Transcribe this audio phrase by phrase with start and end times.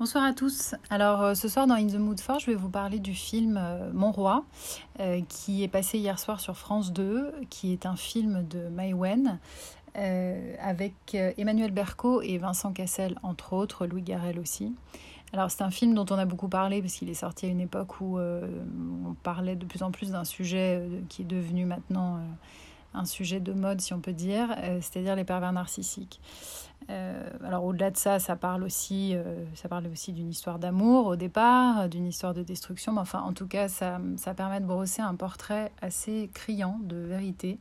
[0.00, 0.74] Bonsoir à tous.
[0.88, 3.58] Alors euh, ce soir dans In the Mood for, je vais vous parler du film
[3.60, 4.46] euh, Mon Roi,
[4.98, 8.94] euh, qui est passé hier soir sur France 2, qui est un film de Mai
[8.94, 9.38] Wen,
[9.94, 14.74] avec Emmanuel Berco et Vincent Cassel entre autres, Louis Garrel aussi.
[15.34, 17.60] Alors c'est un film dont on a beaucoup parlé parce qu'il est sorti à une
[17.60, 22.20] époque où on parlait de plus en plus d'un sujet qui est devenu maintenant
[22.94, 26.20] un sujet de mode, si on peut dire, c'est-à-dire les pervers narcissiques.
[26.88, 31.06] Euh, alors au-delà de ça, ça parle aussi, euh, ça parle aussi d'une histoire d'amour
[31.06, 34.66] au départ, d'une histoire de destruction, mais enfin en tout cas ça, ça permet de
[34.66, 37.58] brosser un portrait assez criant de vérité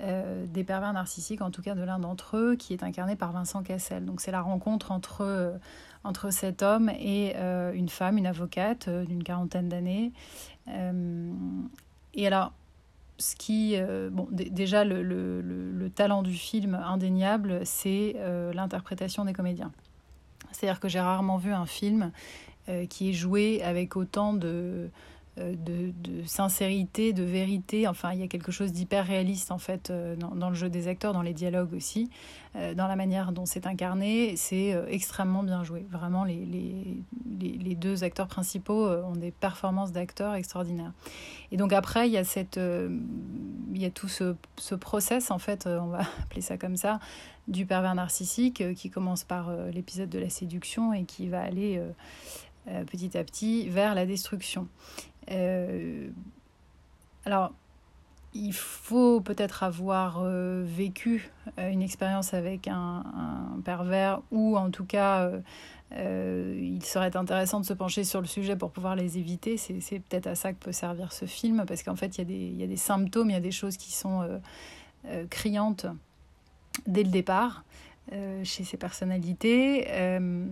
[0.00, 3.32] euh, des pervers narcissiques, en tout cas de l'un d'entre eux, qui est incarné par
[3.32, 4.04] Vincent Cassel.
[4.04, 5.54] Donc c'est la rencontre entre,
[6.04, 7.36] entre cet homme et
[7.74, 10.12] une femme, une avocate d'une quarantaine d'années.
[12.14, 12.52] et alors
[13.18, 19.24] ce qui, euh, bon, déjà le, le, le, talent du film indéniable, c'est euh, l'interprétation
[19.24, 19.72] des comédiens.
[20.52, 22.12] C'est-à-dire que j'ai rarement vu un film
[22.68, 24.88] euh, qui est joué avec autant de,
[25.38, 25.92] euh, de,
[26.26, 27.88] sincérité, de vérité.
[27.88, 30.88] Enfin, il y a quelque chose d'hyper réaliste en fait euh, dans, le jeu des
[30.88, 32.10] acteurs, dans les dialogues aussi,
[32.56, 34.36] euh, dans la manière dont c'est incarné.
[34.36, 35.86] C'est extrêmement bien joué.
[35.90, 40.92] Vraiment, les, deux acteurs principaux ont des performances d'acteurs extraordinaires.
[41.52, 45.38] Et donc après, il y a cette, il y a tout ce, ce process en
[45.38, 46.98] fait, on va appeler ça comme ça,
[47.46, 51.80] du pervers narcissique qui commence par l'épisode de la séduction et qui va aller
[52.86, 54.66] petit à petit vers la destruction.
[55.30, 56.08] Euh,
[57.24, 57.52] alors,
[58.34, 63.04] il faut peut-être avoir euh, vécu euh, une expérience avec un,
[63.64, 65.30] pervers ou en tout cas
[65.90, 69.56] il serait intéressant de se pencher sur le sujet pour pouvoir les éviter.
[69.56, 72.24] C'est peut-être à ça que peut servir ce film parce qu'en fait il y, a
[72.24, 74.40] des, il y, a des symptômes, il y a des choses qui sont
[75.30, 75.86] criantes
[76.86, 77.64] dès le départ.
[78.14, 79.86] Euh, chez ces personnalités.
[79.90, 80.46] Euh,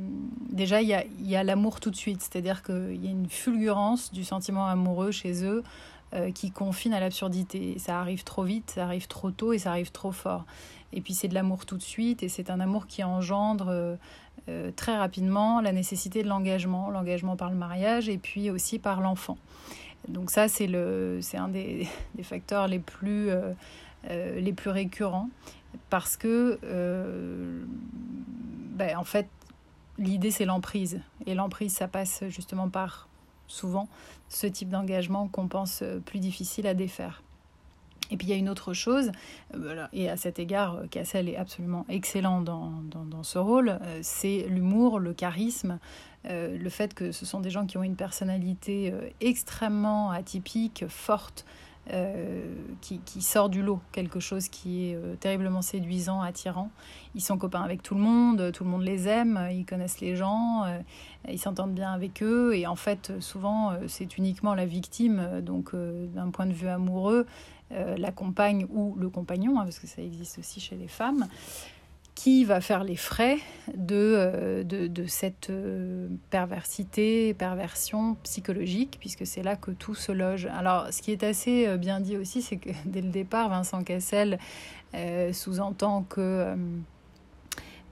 [0.50, 4.24] déjà, il y a, l'amour tout de suite, c'est-à-dire qu'il y a une fulgurance du
[4.24, 5.62] sentiment amoureux chez eux
[6.12, 7.78] euh, qui confine à l'absurdité.
[7.78, 10.44] Ça arrive trop vite, ça arrive trop tôt et ça arrive trop fort.
[10.92, 13.96] Et puis c'est de l'amour tout de suite et c'est un amour qui engendre
[14.76, 19.38] très rapidement la nécessité de l'engagement, l'engagement par le mariage et puis aussi par l'enfant.
[20.08, 23.30] Donc ça, c'est un des, des, facteurs les plus,
[24.08, 25.30] les plus récurrents
[25.90, 27.64] parce que, euh,
[28.74, 29.28] ben, en fait,
[29.98, 31.00] l'idée c'est l'emprise.
[31.26, 33.08] Et l'emprise, ça passe justement par
[33.46, 33.88] souvent
[34.28, 37.22] ce type d'engagement qu'on pense plus difficile à défaire.
[38.10, 39.10] Et puis il y a une autre chose,
[39.54, 44.46] euh, et à cet égard, Cassel est absolument excellent dans, dans, ce rôle, euh, c'est
[44.48, 45.80] l'humour, le charisme,
[46.28, 51.44] le fait que ce sont des gens qui ont une personnalité extrêmement atypique, forte,
[51.92, 56.70] euh, qui, sort du lot, quelque chose qui est euh, terriblement séduisant, attirant.
[57.14, 60.16] Ils sont copains avec tout le monde, tout le monde les aime, ils connaissent les
[60.16, 60.78] gens, euh,
[61.28, 66.30] ils s'entendent bien avec eux, et en fait, souvent, c'est uniquement la victime, donc d'un
[66.30, 67.26] point de vue amoureux,
[67.70, 71.26] la compagne ou le compagnon, hein, parce que ça existe aussi chez les femmes,
[72.26, 73.38] qui va faire les frais
[73.72, 80.46] de, euh, de, cette euh, perversité, perversion psychologique, puisque c'est là que tout se loge.
[80.46, 83.84] Alors, ce qui est assez euh, bien dit aussi, c'est que dès le départ, Vincent
[83.84, 84.40] Cassel
[85.32, 86.56] sous-entend que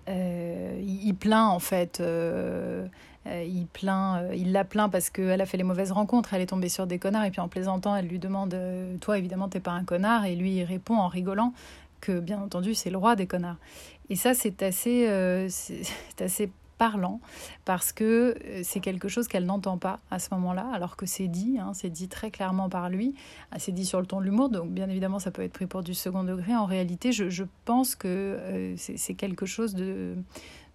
[0.08, 2.02] il plaint en fait.
[2.04, 6.68] il plaint, il la plaint parce qu'elle a fait les mauvaises rencontres, elle est tombée
[6.68, 8.56] sur des connards, et puis en plaisantant, elle lui demande
[9.00, 11.52] Toi, évidemment, t'es pas un connard, et lui, il répond en rigolant
[12.04, 13.56] que, bien entendu, c'est le roi des connards.
[14.10, 15.48] Et ça, c'est assez, euh,
[16.20, 17.20] assez parlant
[17.64, 21.28] parce que euh, c'est quelque chose qu'elle n'entend pas à ce moment-là, alors que c'est
[21.28, 23.14] dit, hein, c'est dit très clairement par lui,
[23.52, 25.66] ah, c'est dit sur le ton de l'humour, donc bien évidemment ça peut être pris
[25.66, 26.54] pour du second degré.
[26.56, 30.16] En réalité, je, je pense que euh, c'est quelque chose de,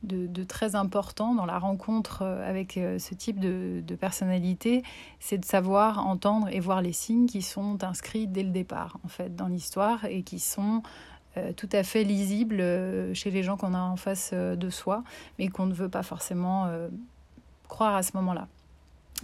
[0.03, 4.83] de, de, très important dans la rencontre avec ce type de, de personnalité,
[5.19, 9.09] c'est de savoir entendre et voir les signes qui sont inscrits dès le départ, en
[9.09, 11.18] fait, dans l'histoire et qui sont euh,
[11.55, 15.03] tout à fait lisible euh, chez les gens qu'on a en face euh, de soi,
[15.37, 16.67] mais qu'on ne veut pas forcément
[17.67, 18.47] croire à ce moment-là.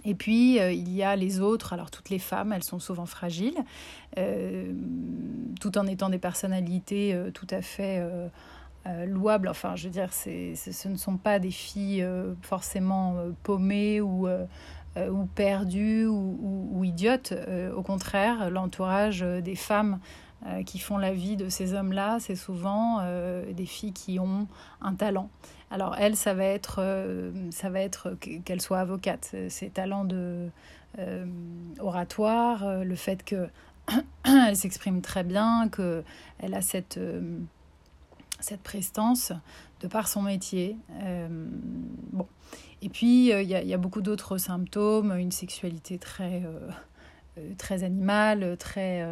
[0.04, 3.56] Et puis, il y a les autres, alors toutes les femmes, elles sont souvent fragiles,
[5.60, 8.02] tout en étant des personnalités tout à fait
[9.06, 9.48] louables.
[9.48, 12.06] Enfin, je veux dire, ce ne sont pas des filles
[12.42, 17.32] forcément paumées ou, ou perdues ou, ou idiotes.
[17.74, 19.98] au contraire, l'entourage des femmes
[20.44, 24.46] euh, qui font la vie de ces hommes-là, c'est souvent euh, des filles qui ont
[24.82, 25.30] un talent.
[25.70, 27.32] Alors elle, ça va être, euh,
[27.74, 29.34] être qu'elle soit avocate.
[29.48, 30.48] Ses talents de
[31.80, 33.48] oratoire, le fait que
[34.24, 37.00] elle s'exprime très bien, qu'elle a cette
[38.38, 39.32] cette prestance
[39.80, 40.76] de par son métier.
[42.12, 42.26] bon.
[42.82, 46.42] Et puis, il y, a beaucoup d'autres symptômes, une sexualité très,
[47.58, 49.06] très animale, très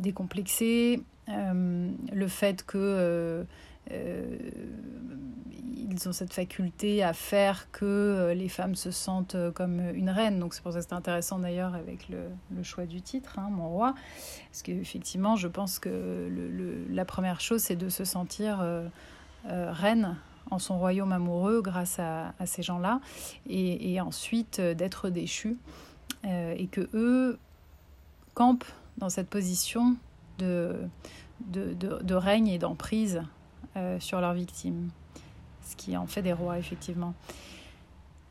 [0.00, 3.46] décomplexée, le fait que
[3.90, 4.36] euh,
[5.90, 10.10] ils ont cette faculté à faire que euh, les femmes se sentent euh, comme une
[10.10, 10.38] reine.
[10.38, 13.68] Donc c'est pour ça que c'est intéressant d'ailleurs avec le, choix du titre, hein, Mon
[13.68, 13.94] roi.
[14.50, 16.30] Parce qu'effectivement, je pense que
[16.90, 18.86] la première chose, c'est de se sentir euh,
[19.48, 20.16] euh, reine
[20.50, 23.00] en son royaume amoureux grâce à, ces gens-là.
[23.48, 25.56] Et, et, ensuite d'être déchu.
[26.26, 27.38] Euh, et que eux
[28.34, 28.64] campent
[28.96, 29.96] dans cette position
[30.38, 30.88] de,
[32.10, 33.22] règne et d'emprise
[33.76, 34.88] euh, sur leurs victimes,
[35.66, 37.14] ce qui en fait des rois, effectivement.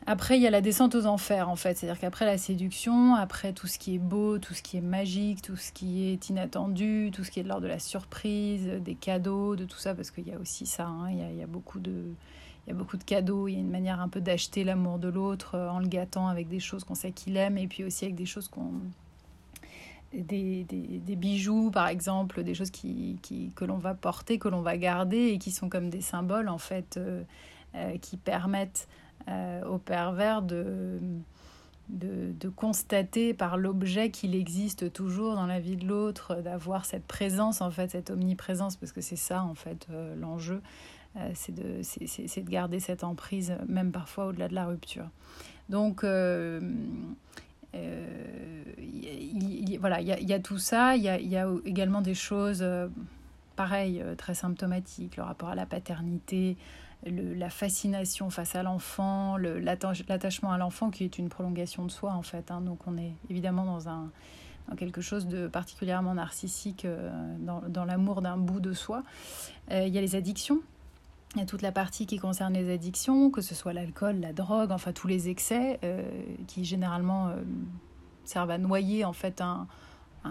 [0.06, 1.78] Après, il y a la descente aux enfers, en fait.
[1.78, 5.42] C'est-à-dire qu'après la séduction, après tout ce qui est beau, tout ce qui est magique,
[5.42, 8.96] tout ce qui est inattendu, tout ce qui est de l'ordre de la surprise, des
[8.96, 11.80] cadeaux, de tout ça, parce qu'il y a aussi ça, hein, il, y a, beaucoup
[11.80, 12.14] de...
[12.66, 14.98] Il y a beaucoup de cadeaux, il y a une manière un peu d'acheter l'amour
[14.98, 18.06] de l'autre en le gâtant avec des choses qu'on sait qu'il aime et puis aussi
[18.06, 18.72] avec des choses qu'on
[20.14, 24.48] des, des, des, bijoux, par exemple, des choses qui, qui, que l'on va porter, que
[24.48, 27.24] l'on va garder et qui sont comme des symboles, en fait, euh,
[27.76, 28.88] euh, qui permettent
[29.30, 31.00] euh, au pervers de,
[31.90, 37.62] de, constater par l'objet qu'il existe toujours dans la vie de l'autre, d'avoir cette présence,
[37.62, 40.62] en fait, cette omniprésence, parce que c'est ça, en fait, euh, l'enjeu,
[41.18, 45.10] euh, c'est de, de garder cette emprise, même parfois au-delà de la rupture.
[45.70, 47.80] Donc, il,
[48.78, 50.98] il, voilà, il y, a, tout ça.
[50.98, 52.64] Il y a également des choses,
[53.56, 56.58] pareilles, euh, très symptomatiques, le rapport à la paternité,
[57.06, 62.14] le, la fascination face à l'enfant, l'attachement à l'enfant qui est une prolongation de soi
[62.14, 62.52] en fait.
[62.52, 62.62] Hein.
[62.62, 64.10] Donc on est évidemment dans, un,
[64.70, 67.10] dans quelque chose de particulièrement narcissique, euh,
[67.40, 69.04] dans, dans l'amour d'un bout de soi.
[69.72, 70.60] Euh, il y a les addictions.
[71.36, 74.34] Il y a toute la partie qui concerne les addictions, que ce soit l'alcool, la
[74.34, 75.80] drogue, enfin tous les excès
[76.46, 77.32] qui généralement
[78.24, 79.66] servent à noyer en fait un,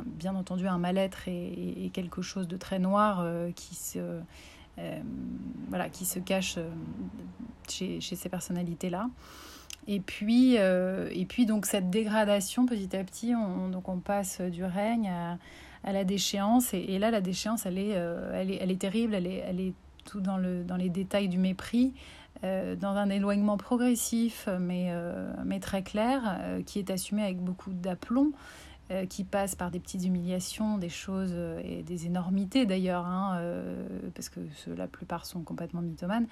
[0.05, 3.99] bien entendu un mal-être et, quelque chose de très noir euh, qui se
[4.79, 5.01] euh,
[5.69, 6.71] voilà qui se cache euh,
[7.69, 9.09] chez, chez ces personnalités là.
[9.89, 14.63] Et puis, et puis donc cette dégradation petit à petit, on, donc on passe du
[14.65, 16.73] règne à, la déchéance.
[16.73, 19.75] Et, là la déchéance elle est, elle est, elle est terrible, elle est, elle est
[20.05, 21.95] tout dans, le, dans les détails du mépris,
[22.45, 24.93] dans un éloignement progressif mais,
[25.45, 28.31] mais très clair, qui est assumé avec beaucoup d'aplomb,
[28.91, 33.37] euh, qui passe par des petites humiliations, des choses euh, et des énormités d'ailleurs, hein,
[33.37, 34.41] euh, parce que
[34.77, 36.27] la plupart sont complètement mythomanes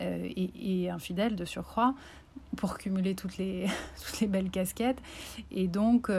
[0.00, 1.94] et, infidèles de surcroît,
[2.56, 3.66] pour cumuler toutes les,
[4.20, 5.00] les belles casquettes.
[5.50, 6.10] Et donc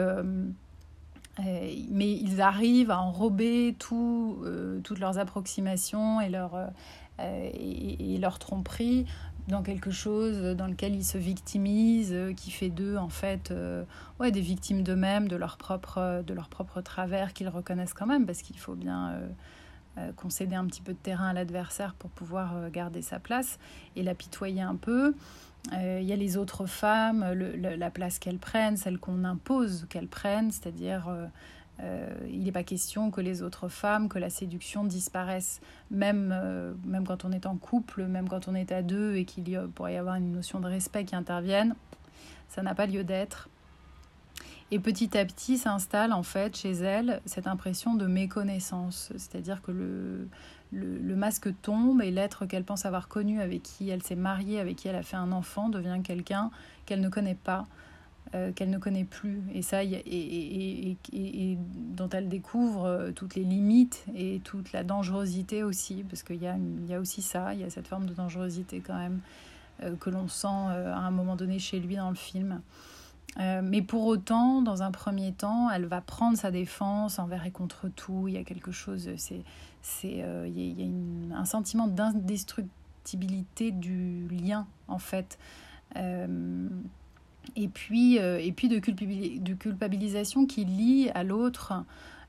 [1.90, 4.44] mais ils arrivent à enrober tout,
[4.84, 6.70] toutes leurs approximations et, leur,
[7.20, 9.06] euh, et, et leur tromperie
[9.48, 13.84] dans quelque chose dans lequel ils se victimisent, qui fait d'eux en fait euh,
[14.20, 18.26] ouais, des victimes d'eux-mêmes, de leur propre, de leur propre travers qu'ils reconnaissent quand même,
[18.26, 19.28] parce qu'il faut bien euh,
[19.98, 23.58] euh, concéder un petit peu de terrain à l'adversaire pour pouvoir garder sa place
[23.96, 25.14] et l'apitoyer un peu.
[25.72, 30.08] Euh, il y a les autres femmes, la place qu'elles prennent, celle qu'on impose qu'elles
[30.08, 31.08] prennent, c'est-à-dire
[31.80, 35.60] euh, il n'est pas question que les autres femmes, que la séduction disparaisse,
[35.90, 39.24] même, euh, même quand on est en couple, même quand on est à deux et
[39.24, 41.74] qu'il pourrait y avoir une notion de respect qui intervienne,
[42.48, 43.48] ça n'a pas lieu d'être.
[44.70, 49.72] Et petit à petit s'installe en fait chez elle cette impression de méconnaissance, c'est-à-dire que
[49.72, 50.28] le,
[50.72, 54.76] le, masque tombe et l'être qu'elle pense avoir connu, avec qui elle s'est mariée, avec
[54.76, 56.50] qui elle a fait un enfant, devient quelqu'un
[56.86, 57.66] qu'elle ne connaît pas,
[58.34, 59.42] euh, qu'elle ne connaît plus.
[59.52, 64.72] Et ça, et, et, et, et, dont elle découvre euh, toutes les limites et toute
[64.72, 66.46] la dangerosité aussi, parce qu'il y,
[66.88, 69.20] y, a aussi ça, il y a cette forme de dangerosité quand même
[69.82, 72.60] euh, que l'on sent à un moment donné chez lui dans le film.
[73.38, 77.88] Mais pour autant, dans un premier temps, elle va prendre sa défense envers et contre
[77.88, 78.28] tout.
[78.28, 79.42] Il y a quelque chose, c'est,
[79.82, 85.36] c'est, il y a, y a une, un sentiment d'indestructibilité du lien, en fait.
[87.44, 91.72] Euh, et puis, euh, et puis de, culpabilis de culpabilisation qui lie à l'autre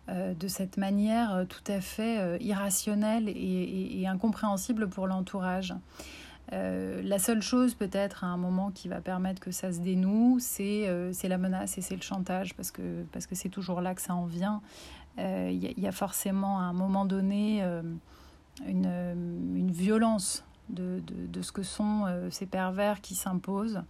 [0.10, 5.74] euh, de cette manière tout à fait irrationnelle et, incompréhensible pour l'entourage.
[6.54, 10.38] Euh, la seule chose peut-être à un moment qui va permettre que ça se dénoue,
[10.40, 13.96] c'est euh, la menace et c'est le chantage, parce que c'est parce que toujours là
[13.96, 14.62] que ça en vient.
[15.18, 17.82] Il euh, y, a forcément à un moment donné euh,
[18.68, 18.86] une,
[19.56, 23.82] une, violence de, de, de, ce que sont euh, ces pervers qui s'imposent,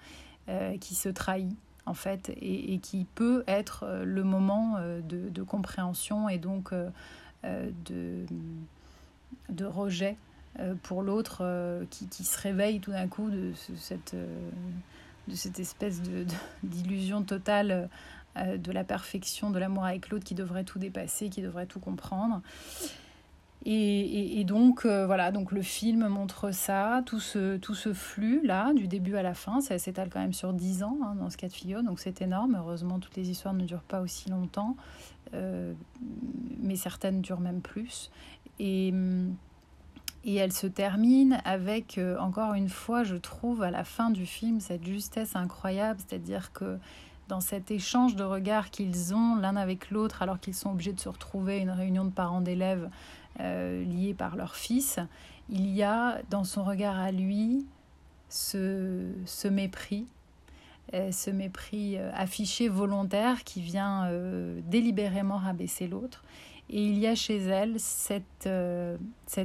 [0.49, 1.55] euh, qui se trahit
[1.87, 6.73] en fait, et, qui peut être le moment de, de compréhension et donc
[7.43, 8.25] de,
[9.49, 10.17] de rejet
[10.81, 16.01] pour l'autre qui, qui, se réveille tout d'un coup de cette de cette espèce
[16.63, 17.87] d'illusion totale
[18.35, 22.41] de la perfection de l'amour avec l'autre qui devrait tout dépasser, qui devrait tout comprendre.
[23.67, 28.87] Et, donc, euh, voilà, donc le film montre ça, tout ce, tout ce flux-là, du
[28.87, 29.59] début à la fin.
[29.59, 32.21] Ça s'étale quand même sur 10 ans hein, dans ce cas de figure, donc c'est
[32.21, 32.55] énorme.
[32.59, 34.75] Heureusement, toutes les histoires ne durent pas aussi longtemps,
[35.33, 35.73] euh,
[36.59, 38.11] mais certaines durent même plus.
[38.59, 38.93] Et,
[40.25, 44.27] et elle se termine avec, euh, encore une fois, je trouve, à la fin du
[44.27, 46.77] film, cette justesse incroyable, c'est-à-dire que
[47.27, 50.99] dans cet échange de regards qu'ils ont l'un avec l'autre, alors qu'ils sont obligés de
[50.99, 52.89] se retrouver à une réunion de parents d'élèves,
[53.39, 54.99] euh, liés par leur fils,
[55.49, 57.65] il y a dans son regard à lui
[58.29, 60.07] ce, ce mépris,
[60.93, 64.09] euh, ce mépris euh, affiché volontaire qui vient
[64.65, 66.23] délibérément rabaisser l'autre.
[66.69, 68.47] Et il y a chez elle cet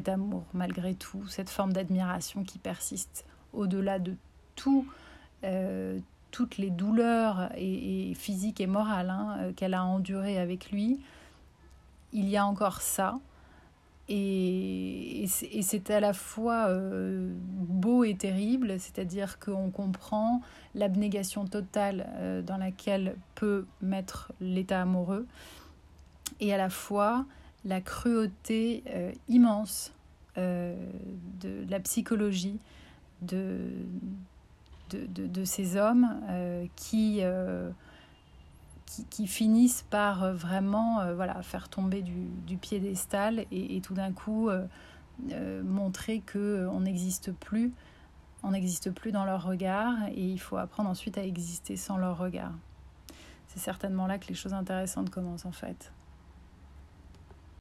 [0.08, 4.14] amour, malgré tout, cette forme d'admiration qui persiste au-delà de
[4.56, 4.86] tout,
[6.30, 11.00] toutes les douleurs et, physiques et morales hein, qu'elle a endurées avec lui.
[12.14, 13.18] Il y a encore ça,
[14.10, 15.26] et,
[15.62, 20.40] c'est à la fois euh, beau et terrible, c'est-à-dire qu'on comprend
[20.74, 25.26] l'abnégation totale euh, dans laquelle peut mettre l'état amoureux,
[26.40, 27.24] et à la fois
[27.64, 29.92] la cruauté euh, immense
[30.36, 30.74] de,
[31.68, 32.58] la psychologie
[33.20, 33.58] de,
[34.88, 36.18] de, de ces hommes
[36.74, 37.20] qui
[39.10, 44.12] qui, finissent par euh, vraiment euh, voilà, faire tomber du, piédestal et, et tout d'un
[44.12, 47.72] coup euh, montrer qu'on n'existe plus,
[48.42, 52.18] on n'existe plus dans leur regard et il faut apprendre ensuite à exister sans leur
[52.18, 52.52] regard.
[53.48, 55.92] C'est certainement là que les choses intéressantes commencent en fait.